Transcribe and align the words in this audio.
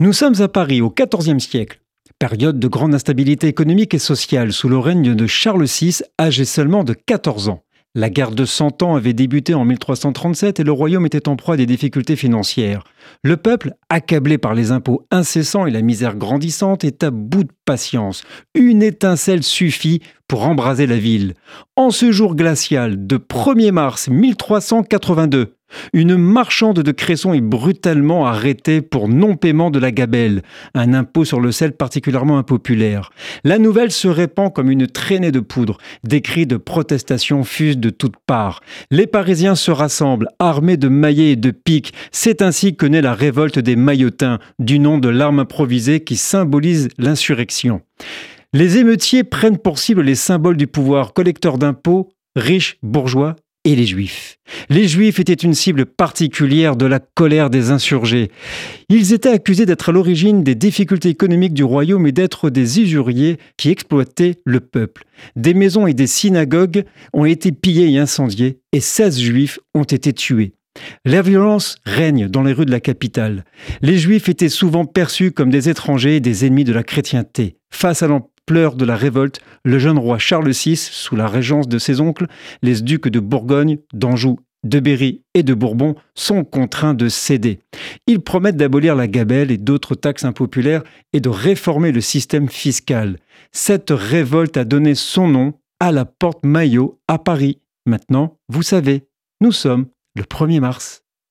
Nous 0.00 0.12
sommes 0.12 0.40
à 0.40 0.48
Paris 0.48 0.80
au 0.80 0.90
XIVe 0.92 1.38
siècle, 1.38 1.80
période 2.18 2.58
de 2.58 2.66
grande 2.66 2.96
instabilité 2.96 3.46
économique 3.46 3.94
et 3.94 4.00
sociale 4.00 4.52
sous 4.52 4.68
le 4.68 4.76
règne 4.76 5.14
de 5.14 5.26
Charles 5.28 5.66
VI, 5.66 6.00
âgé 6.20 6.44
seulement 6.44 6.82
de 6.82 6.94
14 6.94 7.48
ans. 7.48 7.62
La 7.94 8.10
guerre 8.10 8.32
de 8.32 8.44
Cent 8.44 8.82
Ans 8.82 8.96
avait 8.96 9.12
débuté 9.12 9.54
en 9.54 9.64
1337 9.64 10.58
et 10.58 10.64
le 10.64 10.72
royaume 10.72 11.06
était 11.06 11.28
en 11.28 11.36
proie 11.36 11.54
à 11.54 11.56
des 11.56 11.66
difficultés 11.66 12.16
financières. 12.16 12.82
Le 13.22 13.36
peuple, 13.36 13.74
accablé 13.88 14.36
par 14.36 14.52
les 14.52 14.72
impôts 14.72 15.06
incessants 15.12 15.64
et 15.64 15.70
la 15.70 15.80
misère 15.80 16.16
grandissante, 16.16 16.82
est 16.82 17.04
à 17.04 17.12
bout 17.12 17.44
de 17.44 17.52
patience. 17.64 18.24
Une 18.56 18.82
étincelle 18.82 19.44
suffit 19.44 20.02
pour 20.26 20.42
embraser 20.42 20.88
la 20.88 20.98
ville. 20.98 21.34
En 21.76 21.92
ce 21.92 22.10
jour 22.10 22.34
glacial 22.34 23.06
de 23.06 23.16
1er 23.16 23.70
mars 23.70 24.08
1382, 24.08 25.54
une 25.92 26.16
marchande 26.16 26.80
de 26.80 26.92
Cresson 26.92 27.34
est 27.34 27.40
brutalement 27.40 28.26
arrêtée 28.26 28.80
pour 28.82 29.08
non-paiement 29.08 29.70
de 29.70 29.78
la 29.78 29.90
gabelle, 29.90 30.42
un 30.74 30.94
impôt 30.94 31.24
sur 31.24 31.40
le 31.40 31.52
sel 31.52 31.72
particulièrement 31.72 32.38
impopulaire. 32.38 33.10
La 33.44 33.58
nouvelle 33.58 33.90
se 33.90 34.08
répand 34.08 34.52
comme 34.52 34.70
une 34.70 34.86
traînée 34.86 35.32
de 35.32 35.40
poudre. 35.40 35.78
Des 36.04 36.20
cris 36.20 36.46
de 36.46 36.56
protestation 36.56 37.44
fusent 37.44 37.78
de 37.78 37.90
toutes 37.90 38.16
parts. 38.26 38.60
Les 38.90 39.06
Parisiens 39.06 39.54
se 39.54 39.70
rassemblent, 39.70 40.28
armés 40.38 40.76
de 40.76 40.88
maillets 40.88 41.32
et 41.32 41.36
de 41.36 41.50
piques. 41.50 41.92
C'est 42.12 42.42
ainsi 42.42 42.76
que 42.76 42.86
naît 42.86 43.02
la 43.02 43.14
révolte 43.14 43.58
des 43.58 43.76
maillotins, 43.76 44.38
du 44.58 44.78
nom 44.78 44.98
de 44.98 45.08
l'arme 45.08 45.40
improvisée 45.40 46.00
qui 46.00 46.16
symbolise 46.16 46.88
l'insurrection. 46.98 47.80
Les 48.52 48.78
émeutiers 48.78 49.24
prennent 49.24 49.58
pour 49.58 49.78
cible 49.78 50.02
les 50.02 50.14
symboles 50.14 50.56
du 50.56 50.66
pouvoir, 50.66 51.12
collecteurs 51.12 51.58
d'impôts, 51.58 52.10
riches, 52.36 52.78
bourgeois 52.82 53.36
et 53.64 53.74
les 53.74 53.86
Juifs. 53.86 54.38
Les 54.70 54.88
Juifs 54.88 55.20
étaient 55.20 55.34
une 55.34 55.54
cible 55.54 55.86
particulière 55.86 56.76
de 56.76 56.86
la 56.86 56.98
colère 56.98 57.50
des 57.50 57.70
insurgés. 57.70 58.30
Ils 58.88 59.12
étaient 59.12 59.30
accusés 59.30 59.66
d'être 59.66 59.90
à 59.90 59.92
l'origine 59.92 60.42
des 60.42 60.54
difficultés 60.54 61.10
économiques 61.10 61.54
du 61.54 61.64
royaume 61.64 62.06
et 62.06 62.12
d'être 62.12 62.50
des 62.50 62.80
usuriers 62.80 63.38
qui 63.56 63.70
exploitaient 63.70 64.36
le 64.44 64.60
peuple. 64.60 65.04
Des 65.36 65.54
maisons 65.54 65.86
et 65.86 65.94
des 65.94 66.06
synagogues 66.06 66.84
ont 67.12 67.24
été 67.24 67.52
pillées 67.52 67.92
et 67.92 67.98
incendiées 67.98 68.60
et 68.72 68.80
16 68.80 69.20
Juifs 69.20 69.58
ont 69.74 69.84
été 69.84 70.12
tués. 70.12 70.54
La 71.04 71.22
violence 71.22 71.76
règne 71.84 72.28
dans 72.28 72.42
les 72.42 72.52
rues 72.52 72.66
de 72.66 72.70
la 72.70 72.80
capitale. 72.80 73.44
Les 73.80 73.98
Juifs 73.98 74.28
étaient 74.28 74.48
souvent 74.48 74.84
perçus 74.84 75.30
comme 75.30 75.50
des 75.50 75.68
étrangers 75.68 76.16
et 76.16 76.20
des 76.20 76.44
ennemis 76.44 76.64
de 76.64 76.72
la 76.72 76.82
chrétienté. 76.82 77.56
Face 77.70 78.02
à 78.02 78.08
l'ampleur 78.08 78.74
de 78.74 78.84
la 78.84 78.96
révolte, 78.96 79.40
le 79.64 79.78
jeune 79.78 79.98
roi 79.98 80.18
Charles 80.18 80.50
VI, 80.50 80.76
sous 80.76 81.16
la 81.16 81.28
régence 81.28 81.68
de 81.68 81.78
ses 81.78 82.00
oncles, 82.00 82.26
les 82.62 82.80
ducs 82.80 83.08
de 83.08 83.20
Bourgogne, 83.20 83.78
d'Anjou, 83.92 84.38
de 84.64 84.80
Berry 84.80 85.22
et 85.34 85.42
de 85.42 85.54
Bourbon, 85.54 85.94
sont 86.14 86.44
contraints 86.44 86.94
de 86.94 87.08
céder. 87.08 87.60
Ils 88.06 88.20
promettent 88.20 88.56
d'abolir 88.56 88.96
la 88.96 89.06
gabelle 89.06 89.50
et 89.50 89.58
d'autres 89.58 89.94
taxes 89.94 90.24
impopulaires 90.24 90.82
et 91.12 91.20
de 91.20 91.28
réformer 91.28 91.92
le 91.92 92.00
système 92.00 92.48
fiscal. 92.48 93.18
Cette 93.52 93.90
révolte 93.90 94.56
a 94.56 94.64
donné 94.64 94.94
son 94.94 95.28
nom 95.28 95.54
à 95.80 95.92
la 95.92 96.04
porte 96.04 96.44
Maillot 96.44 96.98
à 97.08 97.18
Paris. 97.18 97.60
Maintenant, 97.86 98.38
vous 98.48 98.62
savez, 98.62 99.06
nous 99.40 99.52
sommes 99.52 99.86
le 100.16 100.22
1er 100.22 100.60
mars. 100.60 101.03